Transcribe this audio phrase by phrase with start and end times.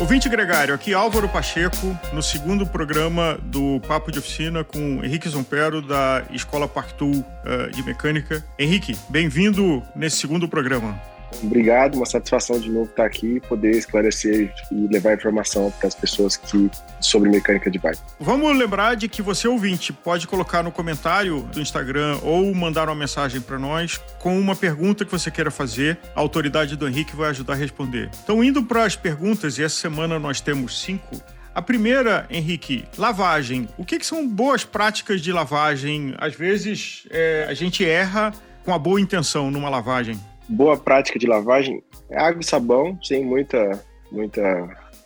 [0.00, 5.82] Ouvinte Gregário, aqui Álvaro Pacheco, no segundo programa do Papo de Oficina com Henrique Zompero,
[5.82, 8.42] da Escola Parktool uh, de Mecânica.
[8.58, 10.98] Henrique, bem-vindo nesse segundo programa.
[11.42, 16.36] Obrigado, uma satisfação de novo estar aqui, poder esclarecer e levar informação para as pessoas
[16.36, 16.70] que
[17.00, 18.00] sobre mecânica de bike.
[18.18, 22.94] Vamos lembrar de que você ouvinte pode colocar no comentário do Instagram ou mandar uma
[22.94, 25.98] mensagem para nós com uma pergunta que você queira fazer.
[26.14, 28.10] A autoridade do Henrique vai ajudar a responder.
[28.22, 31.20] Então, indo para as perguntas, e essa semana nós temos cinco.
[31.54, 33.68] A primeira, Henrique, lavagem.
[33.76, 36.14] O que, que são boas práticas de lavagem?
[36.18, 38.32] Às vezes é, a gente erra
[38.64, 40.18] com a boa intenção numa lavagem
[40.50, 44.42] boa prática de lavagem é água e sabão, sem muita, muita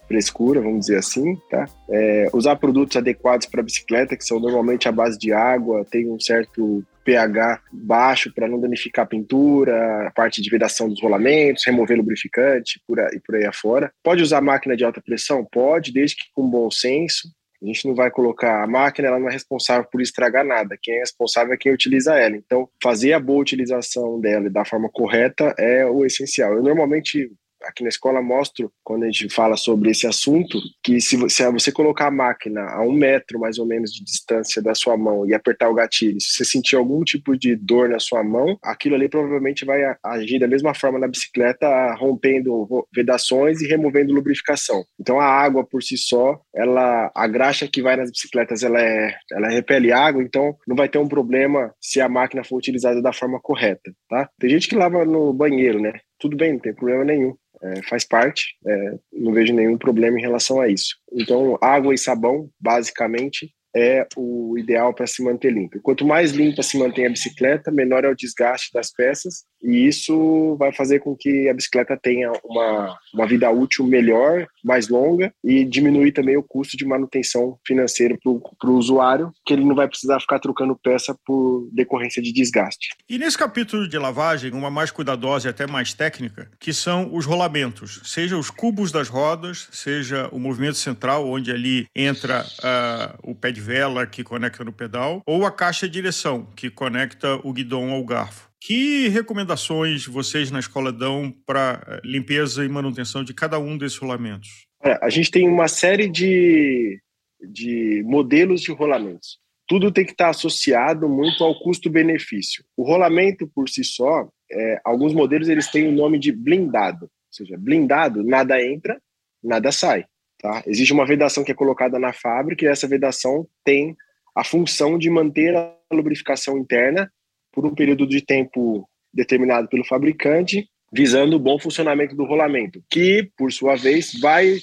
[0.09, 1.67] frescura, vamos dizer assim, tá?
[1.89, 6.19] É, usar produtos adequados para bicicleta, que são normalmente à base de água, tem um
[6.21, 11.99] certo pH baixo para não danificar a pintura, a parte de vedação dos rolamentos, remover
[11.99, 13.93] lubrificante por aí, por aí afora.
[14.03, 15.47] Pode usar máquina de alta pressão?
[15.51, 17.29] Pode, desde que com bom senso.
[17.65, 20.79] A gente não vai colocar a máquina, ela não é responsável por estragar nada.
[20.81, 22.37] Quem é responsável é quem utiliza ela.
[22.37, 26.55] Então, fazer a boa utilização dela da forma correta é o essencial.
[26.55, 27.33] Eu normalmente
[27.67, 32.09] aqui na escola mostro, quando a gente fala sobre esse assunto, que se você, colocar
[32.09, 35.69] a máquina a um metro mais ou menos de distância da sua mão e apertar
[35.69, 39.65] o gatilho, se você sentir algum tipo de dor na sua mão, aquilo ali provavelmente
[39.65, 44.85] vai agir da mesma forma na bicicleta, rompendo vedações e removendo lubrificação.
[45.01, 49.15] Então a água por si só, ela a graxa que vai nas bicicletas, ela é,
[49.33, 53.13] ela repele água, então não vai ter um problema se a máquina for utilizada da
[53.13, 54.29] forma correta, tá?
[54.39, 55.93] Tem gente que lava no banheiro, né?
[56.19, 57.35] Tudo bem, não tem problema nenhum
[57.65, 60.97] é, faz parte, é, não vejo nenhum problema em relação a isso.
[61.13, 65.81] Então, água e sabão, basicamente, é o ideal para se manter limpo.
[65.83, 70.57] Quanto mais limpa se mantém a bicicleta, menor é o desgaste das peças e isso
[70.57, 75.65] vai fazer com que a bicicleta tenha uma, uma vida útil melhor, mais longa e
[75.65, 80.21] diminuir também o custo de manutenção financeira para o usuário, que ele não vai precisar
[80.21, 82.91] ficar trocando peça por decorrência de desgaste.
[83.09, 87.25] E nesse capítulo de lavagem, uma mais cuidadosa e até mais técnica, que são os
[87.25, 93.35] rolamentos, seja os cubos das rodas, seja o movimento central, onde ali entra uh, o
[93.35, 97.53] pé de vela que conecta no pedal, ou a caixa de direção, que conecta o
[97.53, 98.54] guidão ao garfo.
[98.67, 103.99] Que recomendações vocês na escola dão para eh, limpeza e manutenção de cada um desses
[103.99, 104.67] rolamentos?
[104.83, 106.99] É, a gente tem uma série de,
[107.43, 109.39] de modelos de rolamentos.
[109.69, 112.65] Tudo tem que estar associado muito ao custo-benefício.
[112.75, 117.11] O rolamento por si só, é, alguns modelos eles têm o nome de blindado, ou
[117.31, 118.99] seja, blindado, nada entra,
[119.43, 120.07] nada sai.
[120.41, 120.63] Tá?
[120.67, 123.95] Existe uma vedação que é colocada na fábrica e essa vedação tem
[124.35, 127.13] a função de manter a lubrificação interna
[127.55, 133.31] por um período de tempo determinado pelo fabricante, visando o bom funcionamento do rolamento, que,
[133.37, 134.59] por sua vez, vai,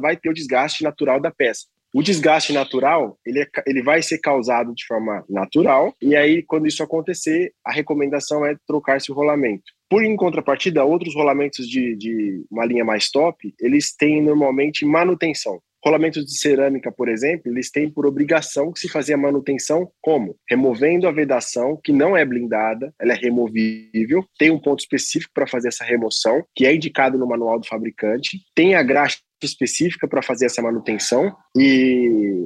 [0.00, 1.64] vai ter o desgaste natural da peça.
[1.94, 6.66] O desgaste natural, ele, é, ele vai ser causado de forma natural, e aí, quando
[6.66, 9.62] isso acontecer, a recomendação é trocar esse rolamento.
[9.88, 15.60] Por em contrapartida, outros rolamentos de, de uma linha mais top, eles têm normalmente manutenção.
[15.84, 20.36] Rolamentos de cerâmica, por exemplo, eles têm por obrigação que se fazer a manutenção como?
[20.48, 25.46] Removendo a vedação, que não é blindada, ela é removível, tem um ponto específico para
[25.46, 30.22] fazer essa remoção, que é indicado no manual do fabricante, tem a graxa específica para
[30.22, 32.40] fazer essa manutenção e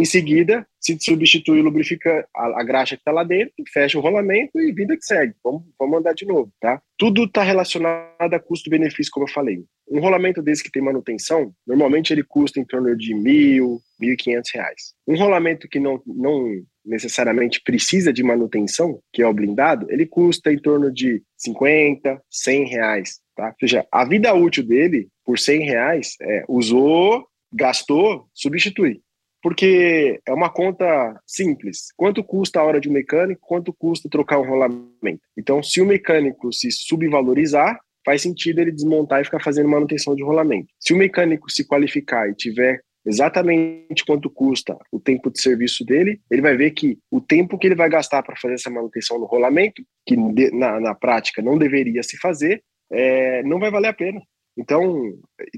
[0.00, 4.00] em seguida, se substitui o lubrificante, a, a graxa que está lá dentro, fecha o
[4.00, 5.34] rolamento e vida que segue.
[5.42, 6.80] Vamos, vamos andar de novo, tá?
[6.98, 9.64] Tudo está relacionado a custo-benefício, como eu falei.
[9.88, 14.16] Um rolamento desse que tem manutenção, normalmente ele custa em torno de mil, mil e
[14.16, 14.94] quinhentos reais.
[15.06, 20.52] Um rolamento que não, não necessariamente precisa de manutenção, que é o blindado, ele custa
[20.52, 23.48] em torno de 50, 100 reais, tá?
[23.48, 29.00] Ou seja, a vida útil dele, por 100 reais, é, usou, gastou, substitui
[29.42, 31.88] porque é uma conta simples.
[31.96, 33.40] Quanto custa a hora de um mecânico?
[33.44, 35.20] Quanto custa trocar um rolamento?
[35.36, 40.22] Então, se o mecânico se subvalorizar, faz sentido ele desmontar e ficar fazendo manutenção de
[40.22, 40.68] rolamento.
[40.78, 46.20] Se o mecânico se qualificar e tiver exatamente quanto custa o tempo de serviço dele,
[46.30, 49.26] ele vai ver que o tempo que ele vai gastar para fazer essa manutenção no
[49.26, 50.16] rolamento, que
[50.52, 52.62] na, na prática não deveria se fazer,
[52.92, 54.20] é, não vai valer a pena.
[54.56, 55.12] Então,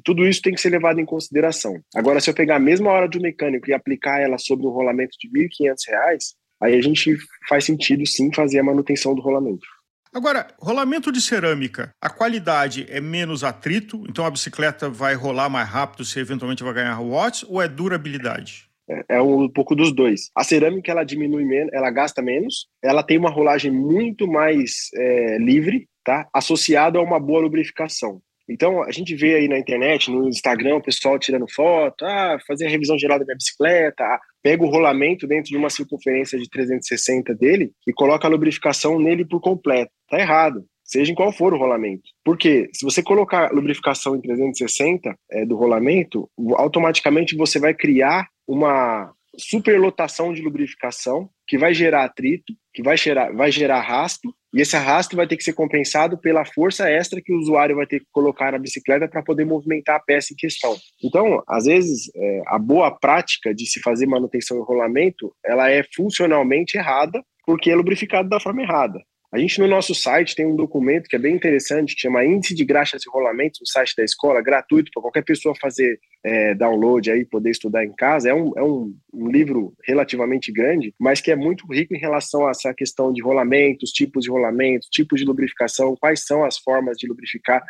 [0.04, 1.80] tudo isso tem que ser levado em consideração.
[1.94, 4.70] Agora, se eu pegar a mesma hora de um mecânico e aplicar ela sobre um
[4.70, 7.16] rolamento de R$ 1.500, aí a gente
[7.48, 9.66] faz sentido sim fazer a manutenção do rolamento.
[10.14, 15.68] Agora, rolamento de cerâmica, a qualidade é menos atrito, então a bicicleta vai rolar mais
[15.68, 18.68] rápido, se eventualmente vai ganhar watts, ou é durabilidade?
[18.88, 20.30] É, é um pouco dos dois.
[20.32, 25.38] A cerâmica ela diminui menos, ela gasta menos, ela tem uma rolagem muito mais é,
[25.38, 26.28] livre, tá?
[26.32, 28.20] Associado a uma boa lubrificação.
[28.48, 32.66] Então, a gente vê aí na internet, no Instagram, o pessoal tirando foto, ah, fazer
[32.66, 36.48] a revisão geral da minha bicicleta, ah, pega o rolamento dentro de uma circunferência de
[36.48, 39.90] 360 dele e coloca a lubrificação nele por completo.
[40.08, 42.02] Tá errado seja em qual for o rolamento.
[42.22, 49.10] Porque se você colocar lubrificação em 360 é, do rolamento, automaticamente você vai criar uma
[49.36, 54.76] superlotação de lubrificação que vai gerar atrito, que vai gerar, vai gerar arrasto, e esse
[54.76, 58.06] arrasto vai ter que ser compensado pela força extra que o usuário vai ter que
[58.12, 60.76] colocar na bicicleta para poder movimentar a peça em questão.
[61.02, 65.84] Então, às vezes, é, a boa prática de se fazer manutenção e rolamento, ela é
[65.94, 69.00] funcionalmente errada, porque é lubrificado da forma errada.
[69.34, 72.54] A gente no nosso site tem um documento que é bem interessante, que chama Índice
[72.54, 77.10] de Graxas e Rolamentos, no site da escola, gratuito para qualquer pessoa fazer é, download
[77.10, 78.28] aí, poder estudar em casa.
[78.28, 82.46] É, um, é um, um, livro relativamente grande, mas que é muito rico em relação
[82.46, 86.96] a essa questão de rolamentos, tipos de rolamentos, tipos de lubrificação, quais são as formas
[86.96, 87.60] de lubrificar,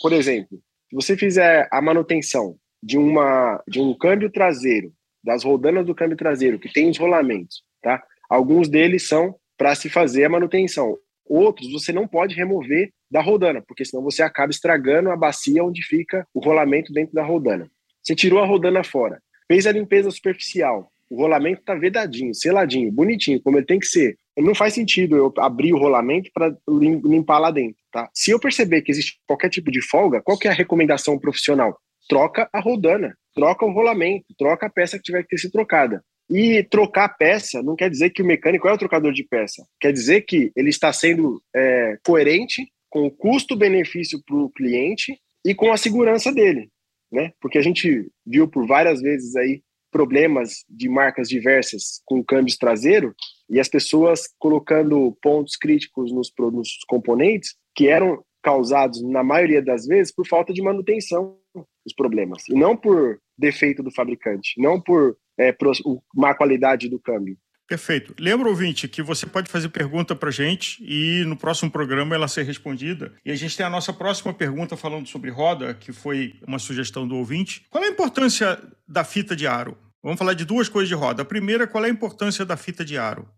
[0.00, 5.84] por exemplo, se você fizer a manutenção de, uma, de um câmbio traseiro, das rodanas
[5.84, 8.02] do câmbio traseiro, que tem os rolamentos, tá?
[8.28, 10.96] Alguns deles são para se fazer a manutenção.
[11.26, 15.82] Outros você não pode remover da rodana, porque senão você acaba estragando a bacia onde
[15.82, 17.70] fica o rolamento dentro da rodana.
[18.02, 23.42] Você tirou a rodana fora, fez a limpeza superficial, o rolamento está vedadinho, seladinho, bonitinho,
[23.42, 24.16] como ele tem que ser.
[24.38, 28.08] Não faz sentido eu abrir o rolamento para limpar lá dentro, tá?
[28.14, 31.76] Se eu perceber que existe qualquer tipo de folga, qual é a recomendação profissional?
[32.10, 36.02] Troca a rodana, troca o rolamento, troca a peça que tiver que ter sido trocada.
[36.28, 39.64] E trocar peça não quer dizer que o mecânico é o trocador de peça.
[39.80, 45.54] Quer dizer que ele está sendo é, coerente com o custo-benefício para o cliente e
[45.54, 46.68] com a segurança dele,
[47.12, 47.32] né?
[47.40, 49.62] Porque a gente viu por várias vezes aí
[49.92, 53.14] problemas de marcas diversas com câmbios traseiro
[53.48, 59.86] e as pessoas colocando pontos críticos nos, nos componentes que eram causados na maioria das
[59.86, 61.39] vezes por falta de manutenção
[61.84, 65.56] os problemas, e não por defeito do fabricante, não por é,
[66.14, 67.36] má qualidade do câmbio.
[67.70, 68.12] Perfeito.
[68.18, 72.42] Lembra, ouvinte, que você pode fazer pergunta para gente e no próximo programa ela ser
[72.42, 73.14] respondida.
[73.24, 77.06] E a gente tem a nossa próxima pergunta falando sobre roda, que foi uma sugestão
[77.06, 77.64] do ouvinte.
[77.70, 79.78] Qual é a importância da fita de aro?
[80.02, 81.22] Vamos falar de duas coisas de roda.
[81.22, 83.28] A primeira, qual é a importância da fita de aro?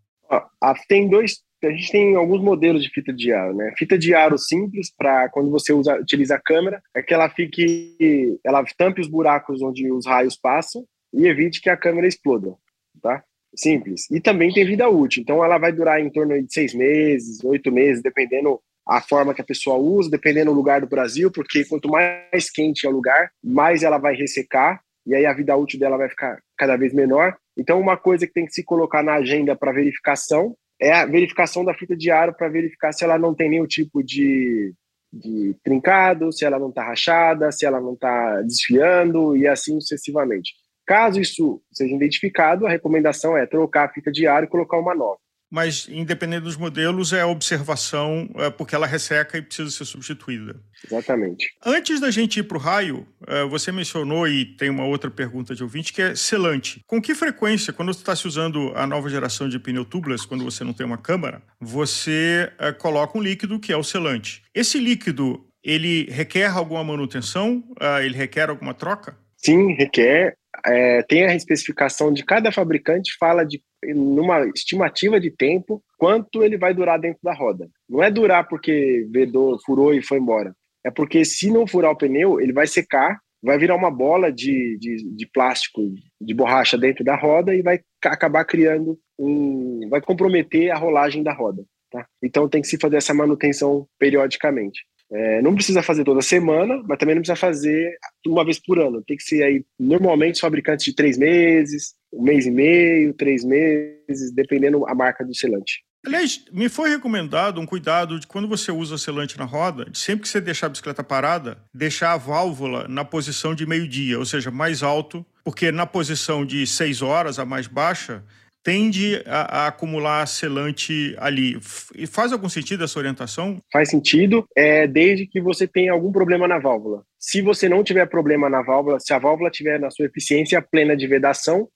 [0.87, 3.73] tem dois a gente tem alguns modelos de fita de aro, né?
[3.77, 8.39] Fita de aro simples para quando você usa, utiliza a câmera, é que ela fique,
[8.43, 12.55] ela tampe os buracos onde os raios passam e evite que a câmera exploda,
[13.01, 13.23] tá?
[13.55, 14.09] Simples.
[14.09, 17.71] E também tem vida útil, então ela vai durar em torno de seis meses, oito
[17.71, 21.87] meses, dependendo a forma que a pessoa usa, dependendo do lugar do Brasil, porque quanto
[21.87, 25.97] mais quente é o lugar, mais ela vai ressecar e aí a vida útil dela
[25.97, 27.35] vai ficar cada vez menor.
[27.57, 31.63] Então, uma coisa que tem que se colocar na agenda para verificação é a verificação
[31.63, 34.73] da fita de aro para verificar se ela não tem nenhum tipo de,
[35.11, 40.53] de trincado, se ela não está rachada, se ela não está desfiando e assim sucessivamente.
[40.85, 44.93] Caso isso seja identificado, a recomendação é trocar a fita de aro e colocar uma
[44.93, 45.17] nova
[45.53, 50.59] mas independente dos modelos, é a observação, é, porque ela resseca e precisa ser substituída.
[50.83, 51.47] Exatamente.
[51.63, 55.53] Antes da gente ir para o raio, é, você mencionou, e tem uma outra pergunta
[55.53, 56.81] de ouvinte, que é selante.
[56.87, 60.43] Com que frequência, quando você está se usando a nova geração de pneu tubeless, quando
[60.43, 64.41] você não tem uma câmara, você é, coloca um líquido que é o selante.
[64.55, 67.63] Esse líquido, ele requer alguma manutenção?
[67.79, 69.15] É, ele requer alguma troca?
[69.37, 70.35] Sim, requer.
[70.65, 73.61] É, tem a especificação de cada fabricante, fala de
[73.93, 77.69] numa estimativa de tempo, quanto ele vai durar dentro da roda.
[77.89, 80.55] Não é durar porque vedou, furou e foi embora.
[80.85, 84.77] É porque se não furar o pneu, ele vai secar, vai virar uma bola de,
[84.79, 85.81] de, de plástico,
[86.21, 89.87] de borracha dentro da roda e vai acabar criando um.
[89.89, 91.63] vai comprometer a rolagem da roda.
[91.91, 92.07] Tá?
[92.23, 94.81] Então tem que se fazer essa manutenção periodicamente.
[95.13, 99.03] É, não precisa fazer toda semana, mas também não precisa fazer uma vez por ano.
[99.03, 104.33] Tem que ser aí, normalmente, fabricantes de três meses, um mês e meio, três meses,
[104.33, 105.83] dependendo a marca do selante.
[106.05, 110.23] Aliás, me foi recomendado um cuidado de quando você usa selante na roda, de sempre
[110.23, 114.51] que você deixar a bicicleta parada, deixar a válvula na posição de meio-dia, ou seja,
[114.51, 118.21] mais alto, porque na posição de seis horas, a mais baixa,
[118.63, 121.59] tende a, a, acumular selante ali.
[121.93, 123.61] E faz algum sentido essa orientação?
[123.71, 127.03] Faz sentido, é, desde que você tenha algum problema na válvula.
[127.19, 130.95] Se você não tiver problema na válvula, se a válvula tiver na sua eficiência plena
[130.95, 131.67] de vedação,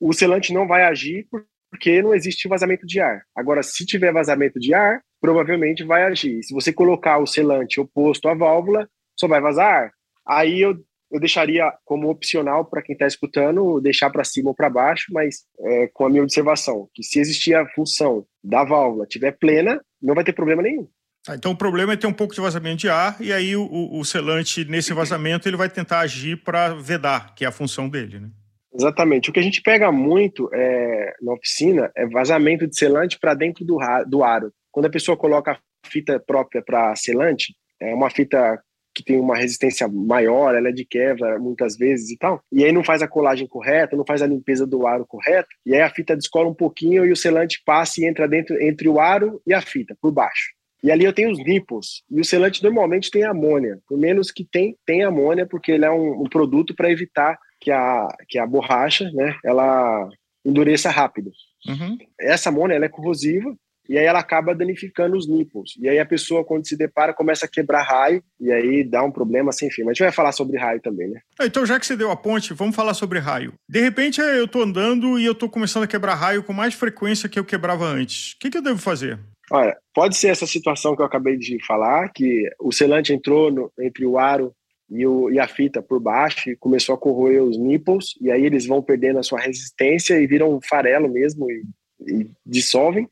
[0.00, 1.26] o selante não vai agir
[1.70, 3.22] porque não existe vazamento de ar.
[3.34, 6.42] Agora, se tiver vazamento de ar, provavelmente vai agir.
[6.42, 8.86] Se você colocar o selante oposto à válvula,
[9.18, 9.92] só vai vazar ar.
[10.26, 10.76] Aí eu
[11.12, 15.44] eu deixaria como opcional para quem está escutando, deixar para cima ou para baixo, mas
[15.60, 20.14] é, com a minha observação, que se existir a função da válvula tiver plena, não
[20.14, 20.88] vai ter problema nenhum.
[21.28, 23.68] Ah, então o problema é ter um pouco de vazamento de ar e aí o,
[23.70, 28.18] o, selante nesse vazamento ele vai tentar agir para vedar, que é a função dele,
[28.18, 28.30] né?
[28.74, 29.28] Exatamente.
[29.28, 33.64] O que a gente pega muito é, na oficina é vazamento de selante para dentro
[33.64, 33.78] do,
[34.08, 34.50] do aro.
[34.70, 38.58] Quando a pessoa coloca a fita própria para selante, é uma fita
[38.94, 42.42] que tem uma resistência maior, ela é de quebra muitas vezes e tal.
[42.52, 45.74] E aí não faz a colagem correta, não faz a limpeza do aro correto, e
[45.74, 49.00] aí a fita descola um pouquinho e o selante passa e entra dentro entre o
[49.00, 50.50] aro e a fita, por baixo.
[50.82, 52.02] E ali eu tenho os nipples.
[52.10, 55.90] E o selante normalmente tem amônia, por menos que tem, tem amônia, porque ele é
[55.90, 60.08] um, um produto para evitar que a, que a borracha, né, ela
[60.44, 61.30] endureça rápido.
[61.68, 61.96] Uhum.
[62.20, 63.54] Essa amônia ela é corrosiva
[63.88, 65.72] e aí ela acaba danificando os nipples.
[65.78, 69.10] E aí a pessoa, quando se depara, começa a quebrar raio, e aí dá um
[69.10, 69.82] problema sem fim.
[69.82, 71.20] Mas a gente vai falar sobre raio também, né?
[71.38, 73.54] Ah, então, já que você deu a ponte, vamos falar sobre raio.
[73.68, 77.28] De repente, eu tô andando e eu tô começando a quebrar raio com mais frequência
[77.28, 78.32] que eu quebrava antes.
[78.32, 79.18] O que, que eu devo fazer?
[79.50, 83.72] Olha, pode ser essa situação que eu acabei de falar, que o selante entrou no,
[83.80, 84.54] entre o aro
[84.88, 88.44] e, o, e, a fita por baixo e começou a corroer os nipples, e aí
[88.44, 91.64] eles vão perdendo a sua resistência e viram um farelo mesmo e,
[92.06, 93.08] e dissolvem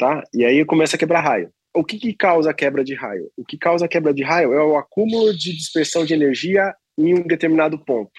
[0.00, 0.24] tá?
[0.32, 1.50] E aí começa a quebrar raio.
[1.74, 3.30] O que, que causa a quebra de raio?
[3.36, 7.14] O que causa a quebra de raio é o acúmulo de dispersão de energia em
[7.14, 8.10] um determinado ponto.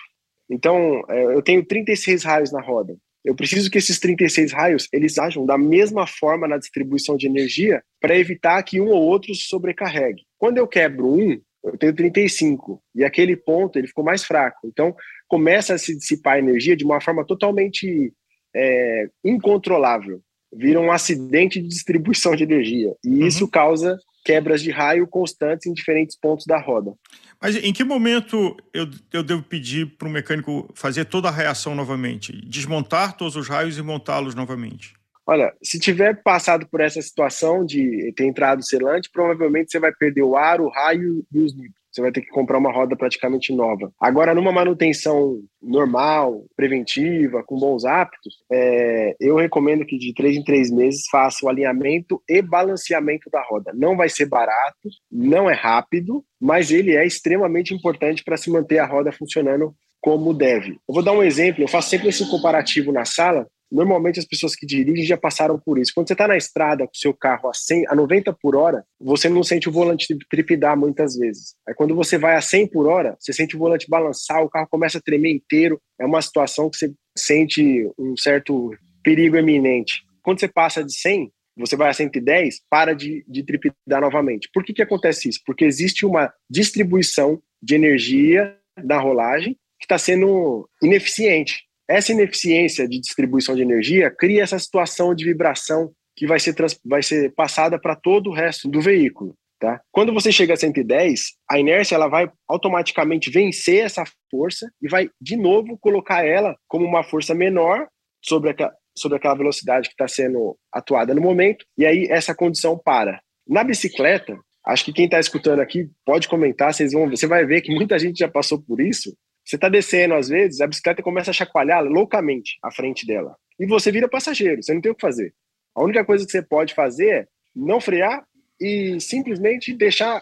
[0.50, 2.95] Então, é, eu tenho 36 raios na roda.
[3.25, 7.83] Eu preciso que esses 36 raios eles ajam da mesma forma na distribuição de energia
[8.00, 10.23] para evitar que um ou outro sobrecarregue.
[10.38, 14.59] Quando eu quebro um, eu tenho 35 e aquele ponto ele ficou mais fraco.
[14.65, 14.95] Então
[15.27, 18.11] começa a se dissipar energia de uma forma totalmente
[18.55, 20.21] é, incontrolável
[20.53, 22.93] vira um acidente de distribuição de energia.
[23.03, 23.27] E uhum.
[23.27, 26.93] isso causa quebras de raio constantes em diferentes pontos da roda.
[27.41, 31.74] Mas em que momento eu, eu devo pedir para o mecânico fazer toda a reação
[31.74, 32.31] novamente?
[32.46, 34.93] Desmontar todos os raios e montá-los novamente?
[35.25, 40.24] Olha, se tiver passado por essa situação de ter entrado selante, provavelmente você vai perder
[40.24, 43.53] o ar, o raio e os níveis você vai ter que comprar uma roda praticamente
[43.53, 43.91] nova.
[44.00, 50.43] Agora, numa manutenção normal, preventiva, com bons hábitos, é, eu recomendo que de três em
[50.43, 53.71] três meses faça o alinhamento e balanceamento da roda.
[53.75, 58.79] Não vai ser barato, não é rápido, mas ele é extremamente importante para se manter
[58.79, 60.71] a roda funcionando como deve.
[60.88, 63.48] Eu vou dar um exemplo, eu faço sempre esse comparativo na sala.
[63.71, 65.91] Normalmente as pessoas que dirigem já passaram por isso.
[65.95, 68.83] Quando você está na estrada com o seu carro a, 100, a 90 por hora,
[68.99, 71.55] você não sente o volante tripidar muitas vezes.
[71.67, 74.67] Aí quando você vai a 100 por hora, você sente o volante balançar, o carro
[74.69, 75.79] começa a tremer inteiro.
[75.99, 78.71] É uma situação que você sente um certo
[79.03, 80.03] perigo eminente.
[80.21, 84.49] Quando você passa de 100, você vai a 110, para de, de tripidar novamente.
[84.53, 85.39] Por que, que acontece isso?
[85.45, 91.63] Porque existe uma distribuição de energia da rolagem que está sendo ineficiente.
[91.91, 96.79] Essa ineficiência de distribuição de energia cria essa situação de vibração que vai ser, trans,
[96.86, 99.36] vai ser passada para todo o resto do veículo.
[99.60, 99.81] Tá?
[99.91, 105.10] Quando você chega a 110, a inércia ela vai automaticamente vencer essa força e vai
[105.19, 107.88] de novo colocar ela como uma força menor
[108.24, 112.77] sobre, a, sobre aquela velocidade que está sendo atuada no momento, e aí essa condição
[112.77, 113.21] para.
[113.45, 117.62] Na bicicleta, acho que quem está escutando aqui pode comentar, vocês vão, você vai ver
[117.62, 119.13] que muita gente já passou por isso.
[119.45, 123.36] Você está descendo, às vezes, a bicicleta começa a chacoalhar loucamente à frente dela.
[123.60, 125.33] E você vira passageiro, você não tem o que fazer.
[125.75, 128.25] A única coisa que você pode fazer é não frear
[128.60, 130.21] e simplesmente deixar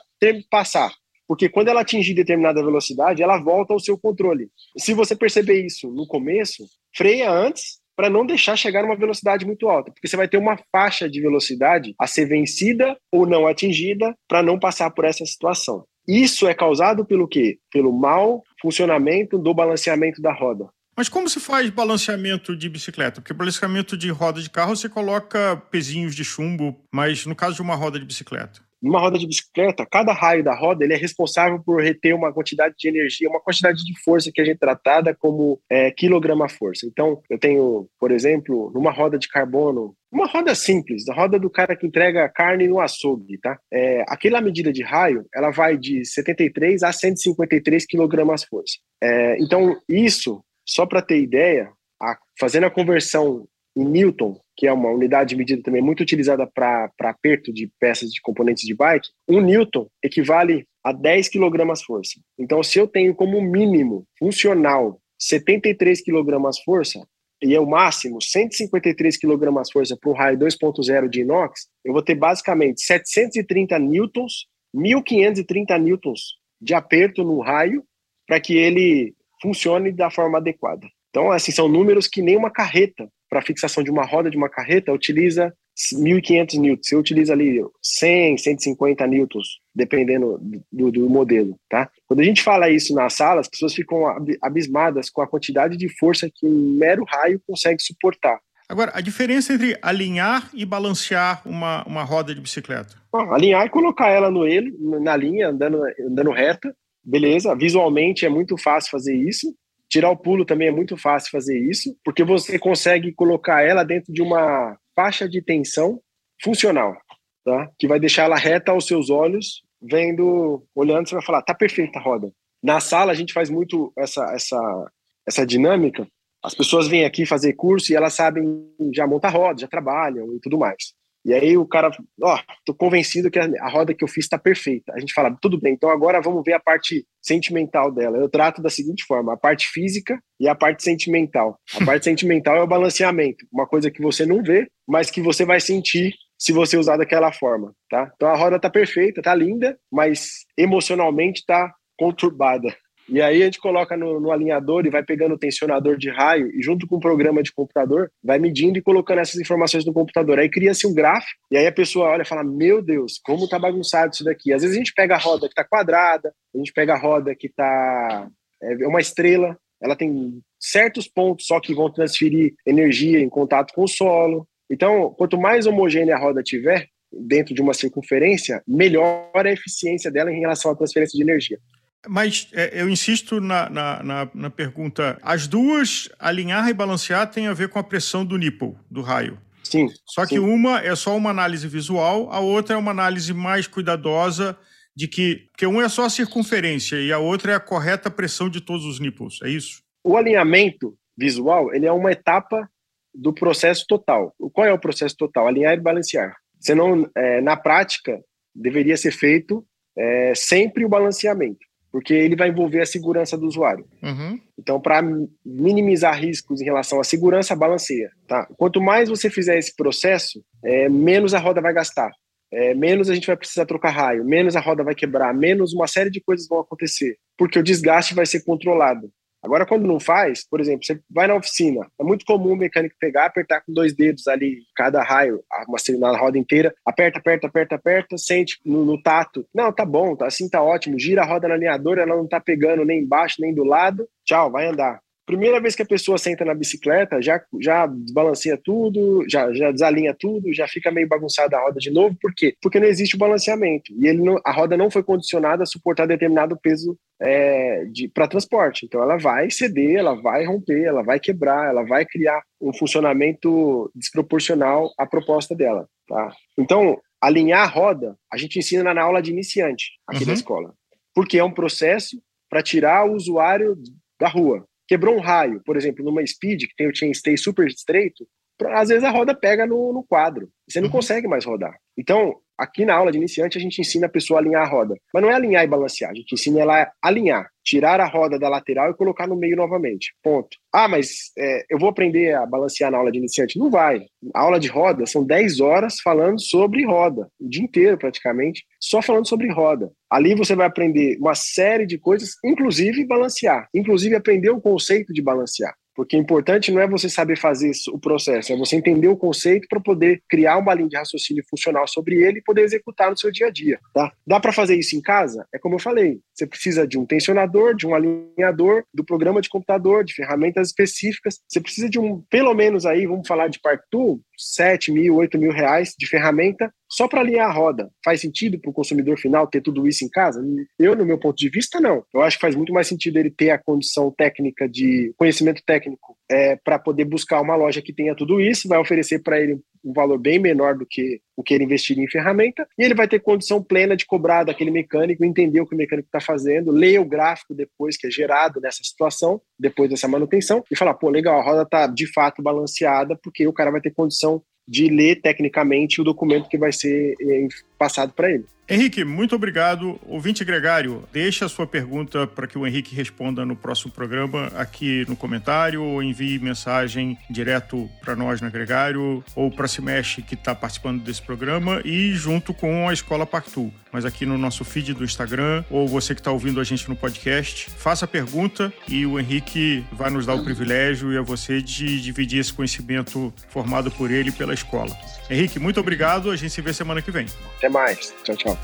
[0.49, 0.91] passar.
[1.27, 4.49] Porque quando ela atingir determinada velocidade, ela volta ao seu controle.
[4.77, 9.67] Se você perceber isso no começo, freia antes para não deixar chegar numa velocidade muito
[9.67, 14.15] alta, porque você vai ter uma faixa de velocidade a ser vencida ou não atingida
[14.27, 15.83] para não passar por essa situação.
[16.07, 17.59] Isso é causado pelo quê?
[17.69, 20.67] Pelo mau funcionamento do balanceamento da roda.
[20.95, 23.21] Mas como se faz balanceamento de bicicleta?
[23.21, 27.61] Porque balanceamento de roda de carro você coloca pezinhos de chumbo, mas no caso de
[27.61, 28.61] uma roda de bicicleta?
[28.81, 32.75] numa roda de bicicleta, cada raio da roda ele é responsável por reter uma quantidade
[32.77, 36.85] de energia, uma quantidade de força que a gente é tratada como é, quilograma-força.
[36.85, 41.49] Então, eu tenho, por exemplo, numa roda de carbono, uma roda simples, a roda do
[41.49, 43.59] cara que entrega carne no açougue, tá?
[43.71, 48.77] É, aquela medida de raio, ela vai de 73 a 153 quilogramas-força.
[49.01, 53.47] É, então, isso, só para ter ideia, a, fazendo a conversão
[53.77, 58.11] em Newton, que é uma unidade de medida também muito utilizada para aperto de peças
[58.11, 62.19] de componentes de bike, um Newton equivale a 10 kg força.
[62.37, 67.05] Então, se eu tenho como mínimo funcional 73 kg força,
[67.41, 69.39] e é o máximo 153 kg
[69.71, 76.21] força para um raio 2.0 de inox, eu vou ter basicamente 730 newtons, 1530 newtons
[76.61, 77.83] de aperto no raio
[78.27, 80.87] para que ele funcione da forma adequada.
[81.09, 84.49] Então, assim, são números que nem uma carreta para fixação de uma roda de uma
[84.49, 85.53] carreta utiliza
[85.93, 86.87] 1.500 newtons.
[86.87, 90.39] Você utiliza ali 100, 150 newtons, dependendo
[90.71, 91.89] do, do, modelo, tá?
[92.05, 94.03] Quando a gente fala isso na sala, as pessoas ficam
[94.41, 98.39] abismadas com a quantidade de força que um mero raio consegue suportar.
[98.67, 102.95] Agora, a diferença entre alinhar e balancear uma, uma roda de bicicleta?
[103.11, 107.55] Bom, alinhar é colocar ela no ele, na linha, andando, andando reta, beleza.
[107.55, 109.51] Visualmente é muito fácil fazer isso.
[109.89, 114.13] Tirar o pulo também é muito fácil fazer isso, porque você consegue colocar ela dentro
[114.13, 115.99] de uma faixa de tensão
[116.43, 116.95] funcional,
[117.43, 117.71] tá?
[117.79, 121.99] Que vai deixar ela reta aos seus olhos, vendo, olhando, você vai falar, tá perfeita
[121.99, 122.31] a roda.
[122.61, 124.91] Na sala a gente faz muito essa essa
[125.27, 126.07] essa dinâmica.
[126.43, 128.45] As pessoas vêm aqui fazer curso e elas sabem
[128.93, 130.93] já montar roda, já trabalham e tudo mais.
[131.25, 131.91] E aí o cara,
[132.23, 134.93] ó, oh, tô convencido que a roda que eu fiz está perfeita.
[134.93, 138.17] A gente fala, tudo bem, então agora vamos ver a parte sentimental dela.
[138.17, 141.59] Eu trato da seguinte forma: a parte física e a parte sentimental.
[141.79, 145.45] A parte sentimental é o balanceamento, uma coisa que você não vê, mas que você
[145.45, 148.11] vai sentir se você usar daquela forma, tá?
[148.15, 152.73] Então a roda tá perfeita, tá linda, mas emocionalmente tá conturbada.
[153.11, 156.47] E aí a gente coloca no, no, alinhador e vai pegando o tensionador de raio
[156.55, 160.37] e junto com o programa de computador vai medindo e colocando essas informações no computador.
[160.37, 163.57] Aí cria-se um gráfico e aí a pessoa olha e fala: Meu Deus, como tá
[163.57, 164.53] bagunçado isso daqui.
[164.53, 167.35] Às vezes a gente pega a roda que tá quadrada, a gente pega a roda
[167.35, 168.29] que tá
[168.61, 173.83] é uma estrela, ela tem certos pontos só que vão transferir energia em contato com
[173.83, 174.47] o solo.
[174.69, 180.31] Então, quanto mais homogênea a roda tiver dentro de uma circunferência, melhor a eficiência dela
[180.31, 181.59] em relação à transferência de energia.
[182.07, 187.47] Mas é, eu insisto na, na, na, na, pergunta: as duas, alinhar e balancear, tem
[187.47, 189.37] a ver com a pressão do nipple, do raio.
[189.63, 189.87] Sim.
[190.05, 194.57] Só que uma é só uma análise visual, a outra é uma análise mais cuidadosa
[194.95, 195.47] de que.
[195.51, 198.85] Porque um é só a circunferência e a outra é a correta pressão de todos
[198.85, 199.81] os nipples, é isso?
[200.03, 202.69] O alinhamento visual ele é uma etapa
[203.13, 204.33] do processo total.
[204.53, 205.47] Qual é o processo total?
[205.47, 206.35] Alinhar e balancear.
[206.59, 208.19] Senão, é, na prática,
[208.53, 209.65] deveria ser feito
[209.97, 213.85] é, sempre o balanceamento porque ele vai envolver a segurança do usuário.
[214.01, 214.39] Uhum.
[214.57, 215.01] Então, para
[215.43, 218.11] minimizar riscos em relação à segurança, balanceia.
[218.27, 218.47] Tá?
[218.57, 222.11] Quanto mais você fizer esse processo, é, menos a roda vai gastar,
[222.51, 225.87] é, menos a gente vai precisar trocar raio, menos a roda vai quebrar, menos uma
[225.87, 229.11] série de coisas vão acontecer, porque o desgaste vai ser controlado.
[229.41, 232.95] Agora, quando não faz, por exemplo, você vai na oficina, é muito comum o mecânico
[232.99, 237.75] pegar, apertar com dois dedos ali, cada raio, uma na roda inteira, aperta, aperta, aperta,
[237.75, 239.45] aperta, sente no, no, tato.
[239.53, 240.99] Não, tá bom, tá, assim tá ótimo.
[240.99, 244.07] Gira a roda na alinhadora, ela não tá pegando nem embaixo, nem do lado.
[244.25, 244.99] Tchau, vai andar.
[245.29, 250.11] Primeira vez que a pessoa senta na bicicleta, já, já desbalanceia tudo, já, já desalinha
[250.17, 252.17] tudo, já fica meio bagunçada a roda de novo.
[252.19, 252.55] Por quê?
[252.59, 253.93] Porque não existe o balanceamento.
[253.93, 258.87] E ele não, a roda não foi condicionada a suportar determinado peso é, para transporte.
[258.87, 263.91] Então ela vai ceder, ela vai romper, ela vai quebrar, ela vai criar um funcionamento
[263.93, 265.87] desproporcional à proposta dela.
[266.07, 266.33] Tá?
[266.57, 270.27] Então, alinhar a roda, a gente ensina na aula de iniciante aqui uhum.
[270.27, 270.73] da escola.
[271.13, 273.77] Porque é um processo para tirar o usuário
[274.19, 278.27] da rua quebrou um raio, por exemplo, numa speed que tem o chainstay super estreito,
[278.71, 280.93] às vezes a roda pega no, no quadro, você não uhum.
[280.93, 281.77] consegue mais rodar.
[281.95, 284.95] Então, aqui na aula de iniciante, a gente ensina a pessoa a alinhar a roda.
[285.13, 288.37] Mas não é alinhar e balancear, a gente ensina ela a alinhar, tirar a roda
[288.37, 290.13] da lateral e colocar no meio novamente.
[290.21, 290.49] Ponto.
[290.73, 293.57] Ah, mas é, eu vou aprender a balancear na aula de iniciante?
[293.57, 294.01] Não vai.
[294.35, 299.01] A aula de roda são 10 horas falando sobre roda, o dia inteiro praticamente, só
[299.01, 299.89] falando sobre roda.
[300.09, 305.21] Ali você vai aprender uma série de coisas, inclusive balancear, inclusive aprender o conceito de
[305.21, 305.73] balancear.
[305.99, 309.67] Porque o importante não é você saber fazer o processo, é você entender o conceito
[309.67, 313.29] para poder criar uma linha de raciocínio funcional sobre ele e poder executar no seu
[313.29, 313.77] dia a dia.
[313.93, 314.09] Tá?
[314.25, 315.45] Dá para fazer isso em casa?
[315.53, 319.49] É como eu falei, você precisa de um tensionador, de um alinhador, do programa de
[319.49, 321.41] computador, de ferramentas específicas.
[321.45, 325.37] Você precisa de um, pelo menos aí, vamos falar de Part 2, 7 mil, 8
[325.37, 327.91] mil reais de ferramenta só para alinhar a roda.
[328.03, 330.41] Faz sentido para o consumidor final ter tudo isso em casa?
[330.79, 332.03] Eu, no meu ponto de vista, não.
[332.13, 336.17] Eu acho que faz muito mais sentido ele ter a condição técnica de conhecimento técnico
[336.29, 339.93] é, para poder buscar uma loja que tenha tudo isso, vai oferecer para ele um
[339.93, 343.19] valor bem menor do que o que ele investiria em ferramenta, e ele vai ter
[343.19, 347.05] condição plena de cobrar daquele mecânico, entender o que o mecânico está fazendo, ler o
[347.05, 351.43] gráfico depois que é gerado nessa situação, depois dessa manutenção, e falar, pô, legal, a
[351.43, 356.03] roda está de fato balanceada, porque o cara vai ter condição de ler tecnicamente o
[356.03, 357.47] documento que vai ser eh,
[357.79, 358.45] passado para ele.
[358.71, 359.99] Henrique, muito obrigado.
[360.05, 365.05] Ouvinte Gregário, deixa a sua pergunta para que o Henrique responda no próximo programa aqui
[365.09, 370.35] no comentário ou envie mensagem direto para nós na Gregário ou para a Cimesh que
[370.35, 373.73] está participando desse programa e junto com a Escola Pactu.
[373.91, 376.95] Mas aqui no nosso feed do Instagram ou você que está ouvindo a gente no
[376.95, 381.59] podcast, faça a pergunta e o Henrique vai nos dar o privilégio e a você
[381.59, 384.95] de dividir esse conhecimento formado por ele pela escola.
[385.29, 386.31] Henrique, muito obrigado.
[386.31, 387.27] A gente se vê semana que vem.
[387.57, 388.13] Até mais.
[388.23, 388.57] Tchau, tchau.